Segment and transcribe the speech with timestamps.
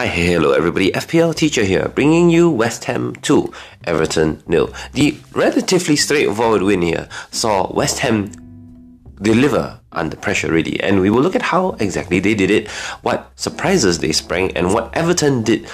[0.00, 0.90] Hi, hello everybody.
[0.92, 3.52] FPL teacher here, bringing you West Ham 2,
[3.84, 4.72] Everton nil.
[4.94, 8.32] The relatively straightforward win here saw West Ham
[9.20, 12.70] deliver under pressure really, and we will look at how exactly they did it,
[13.02, 15.68] what surprises they sprang, and what Everton did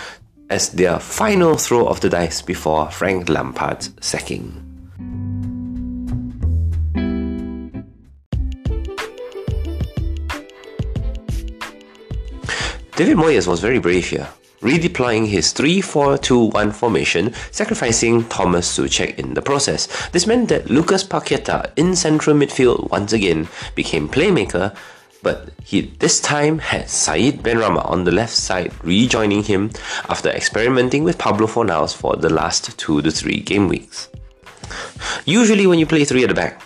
[0.51, 4.66] as their final throw of the dice before Frank Lampard's sacking.
[12.97, 14.27] David Moyes was very brave here,
[14.63, 20.09] redeploying his 3-4-2-1 formation, sacrificing Thomas Soucek in the process.
[20.13, 24.75] This meant that Lucas Paqueta in central midfield once again became playmaker,
[25.23, 29.73] but he this time had Said Benrahma on the left side rejoining him
[30.09, 34.09] after experimenting with Pablo Fornals for the last 2 to 3 game weeks.
[35.27, 36.63] Usually when you play 3 at the back,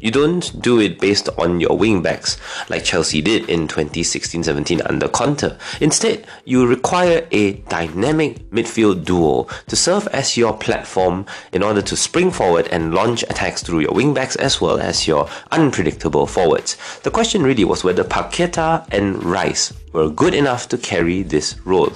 [0.00, 2.38] you don't do it based on your wingbacks
[2.68, 5.56] like Chelsea did in 2016-17 under Conte.
[5.80, 11.96] Instead, you require a dynamic midfield duo to serve as your platform in order to
[11.96, 16.76] spring forward and launch attacks through your wingbacks as well as your unpredictable forwards.
[17.02, 21.92] The question really was whether Paqueta and Rice were good enough to carry this role.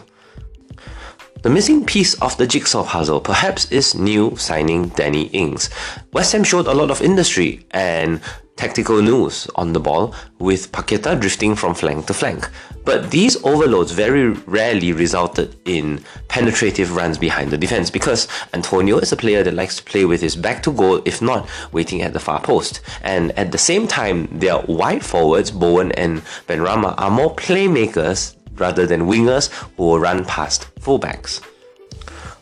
[1.43, 5.71] The missing piece of the jigsaw puzzle perhaps is new signing Danny Ings.
[6.13, 8.21] West Ham showed a lot of industry and
[8.57, 12.51] tactical news on the ball, with Paqueta drifting from flank to flank.
[12.85, 19.13] But these overloads very rarely resulted in penetrative runs behind the defense because Antonio is
[19.13, 22.15] a player that likes to play with his back to goal, if not waiting at
[22.15, 22.81] the far post.
[23.03, 28.87] And at the same time, their wide forwards, Bowen and Benrahma, are more playmakers rather
[28.87, 31.43] than wingers who will run past fullbacks.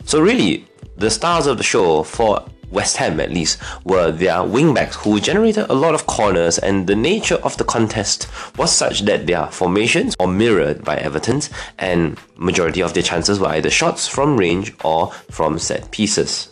[0.05, 0.65] So really,
[0.95, 5.69] the stars of the show for West Ham at least were their wingbacks who generated
[5.69, 10.15] a lot of corners and the nature of the contest was such that their formations
[10.19, 15.11] were mirrored by Everton's and majority of their chances were either shots from range or
[15.31, 16.49] from set pieces.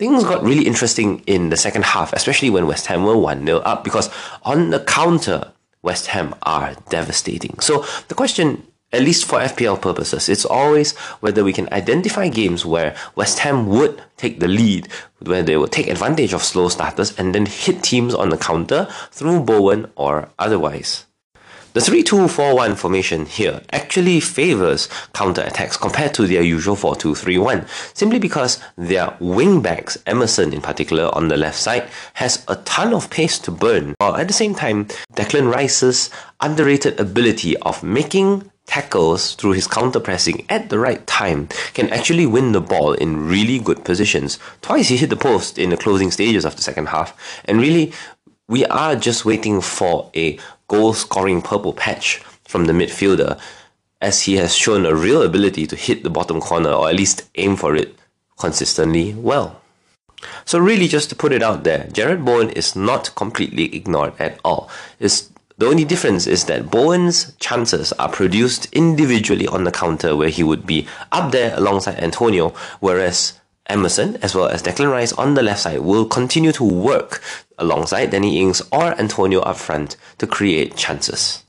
[0.00, 3.58] Things got really interesting in the second half, especially when West Ham were 1 0
[3.58, 4.08] up, because
[4.44, 5.52] on the counter,
[5.82, 7.60] West Ham are devastating.
[7.60, 12.64] So the question, at least for FPL purposes, it's always whether we can identify games
[12.64, 14.88] where West Ham would take the lead,
[15.18, 18.88] where they would take advantage of slow starters and then hit teams on the counter
[19.10, 21.04] through Bowen or otherwise.
[21.72, 29.16] The 3-2-4-1 formation here actually favors counter-attacks compared to their usual 4-2-3-1, simply because their
[29.20, 33.94] wing-backs, Emerson in particular on the left side, has a ton of pace to burn,
[33.98, 36.10] while at the same time, Declan Rice's
[36.40, 42.24] underrated ability of making tackles through his counter pressing at the right time can actually
[42.24, 44.38] win the ball in really good positions.
[44.62, 47.92] Twice he hit the post in the closing stages of the second half, and really,
[48.50, 52.16] we are just waiting for a goal scoring purple patch
[52.48, 53.38] from the midfielder,
[54.00, 57.30] as he has shown a real ability to hit the bottom corner or at least
[57.36, 57.94] aim for it
[58.38, 59.60] consistently well.
[60.44, 64.40] So, really, just to put it out there, Jarrod Bowen is not completely ignored at
[64.44, 64.68] all.
[64.98, 70.28] It's, the only difference is that Bowen's chances are produced individually on the counter, where
[70.28, 72.48] he would be up there alongside Antonio,
[72.80, 77.22] whereas Emerson, as well as Declan Rice on the left side, will continue to work
[77.60, 81.44] alongside Danny Ings or Antonio up front to create chances.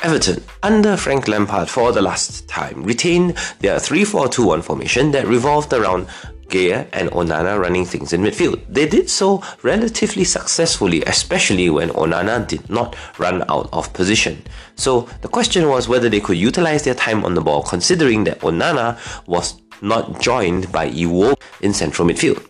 [0.00, 5.10] Everton, under Frank Lampard for the last time, retained their 3 4 2 1 formation
[5.10, 6.06] that revolved around
[6.48, 8.60] Gueye and Onana running things in midfield.
[8.68, 14.42] They did so relatively successfully, especially when Onana did not run out of position.
[14.76, 18.40] So the question was whether they could utilize their time on the ball, considering that
[18.40, 22.47] Onana was not joined by Iwo in central midfield.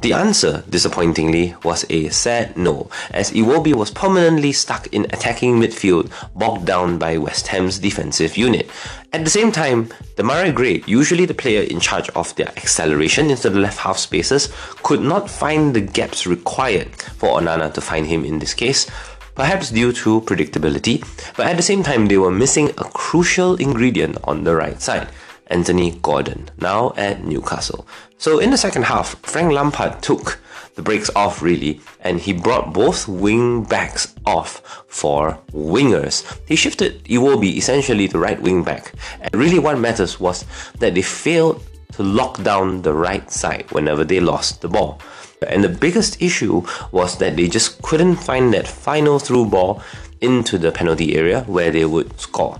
[0.00, 6.10] The answer, disappointingly, was a sad no, as Iwobi was permanently stuck in attacking midfield,
[6.34, 8.70] bogged down by West Ham's defensive unit.
[9.12, 9.86] At the same time,
[10.16, 14.48] Demarai Gray, usually the player in charge of their acceleration into the left half spaces,
[14.82, 18.90] could not find the gaps required for Onana to find him in this case,
[19.34, 21.00] perhaps due to predictability,
[21.36, 25.08] but at the same time they were missing a crucial ingredient on the right side.
[25.52, 27.86] Anthony Gordon, now at Newcastle.
[28.16, 30.40] So in the second half, Frank Lampard took
[30.74, 36.24] the brakes off really, and he brought both wing backs off for wingers.
[36.48, 40.46] He shifted Iwobi essentially to right wing back, and really what matters was
[40.78, 41.62] that they failed
[41.92, 45.00] to lock down the right side whenever they lost the ball.
[45.46, 46.62] And the biggest issue
[46.92, 49.82] was that they just couldn't find that final through ball
[50.22, 52.58] into the penalty area where they would score.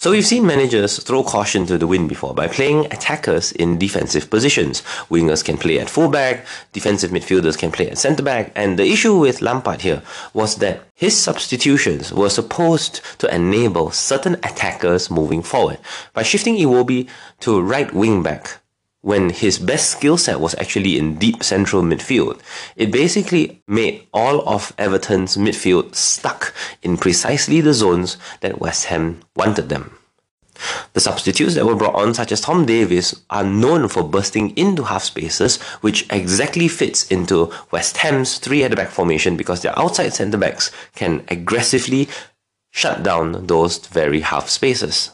[0.00, 4.30] So we've seen managers throw caution to the wind before by playing attackers in defensive
[4.30, 4.80] positions.
[5.10, 9.18] Wingers can play at fullback, defensive midfielders can play at centre back, and the issue
[9.18, 10.02] with Lampard here
[10.32, 15.78] was that his substitutions were supposed to enable certain attackers moving forward.
[16.14, 17.06] By shifting Iwobi
[17.40, 18.62] to right wing back,
[19.02, 22.40] when his best skill set was actually in deep central midfield.
[22.76, 29.20] It basically made all of Everton's midfield stuck in precisely the zones that West Ham
[29.34, 29.96] wanted them.
[30.92, 34.84] The substitutes that were brought on, such as Tom Davies, are known for bursting into
[34.84, 39.78] half spaces, which exactly fits into West Ham's three at the back formation because their
[39.78, 42.08] outside centre backs can aggressively
[42.70, 45.12] shut down those very half spaces.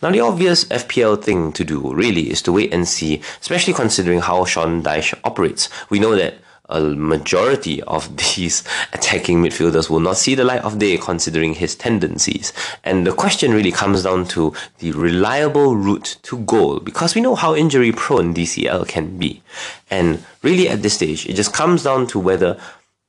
[0.00, 4.20] Now, the obvious FPL thing to do really is to wait and see, especially considering
[4.20, 5.68] how Sean Dyche operates.
[5.90, 6.34] We know that
[6.68, 8.62] a majority of these
[8.92, 12.52] attacking midfielders will not see the light of day considering his tendencies.
[12.84, 17.34] And the question really comes down to the reliable route to goal because we know
[17.34, 19.42] how injury prone DCL can be.
[19.90, 22.60] And really at this stage, it just comes down to whether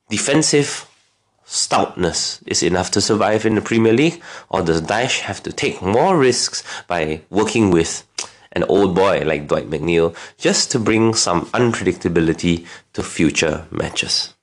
[0.10, 0.89] defensive
[1.50, 5.82] stoutness is enough to survive in the Premier League, or does Dyche have to take
[5.82, 8.06] more risks by working with
[8.52, 14.36] an old boy like Dwight McNeil just to bring some unpredictability to future matches?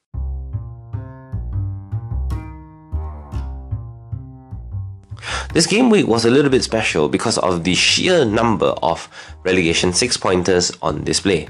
[5.52, 9.08] This game week was a little bit special because of the sheer number of
[9.44, 11.48] relegation six pointers on display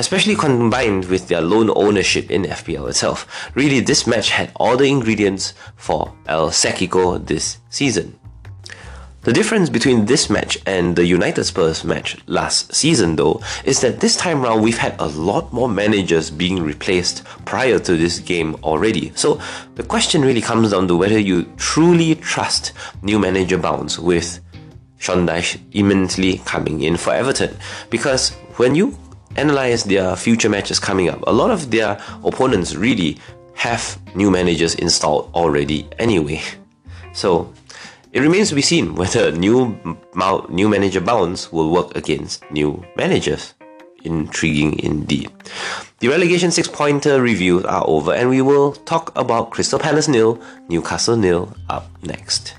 [0.00, 3.50] especially combined with their lone ownership in FPL itself.
[3.54, 8.18] Really, this match had all the ingredients for El Sackico this season.
[9.22, 14.00] The difference between this match and the United Spurs match last season, though, is that
[14.00, 18.54] this time round we've had a lot more managers being replaced prior to this game
[18.64, 19.12] already.
[19.14, 19.38] So
[19.74, 22.72] the question really comes down to whether you truly trust
[23.02, 24.40] new manager bounce with
[24.96, 27.54] Sean Dyche coming in for Everton.
[27.90, 28.96] Because when you
[29.36, 33.18] analyze their future matches coming up, a lot of their opponents really
[33.54, 36.40] have new managers installed already anyway.
[37.12, 37.52] So
[38.12, 39.74] it remains to be seen whether new
[40.48, 43.54] new manager bounce will work against new managers.
[44.04, 45.28] Intriguing indeed.
[45.98, 50.40] The relegation six pointer reviews are over, and we will talk about Crystal Palace nil,
[50.68, 52.54] Newcastle nil up next.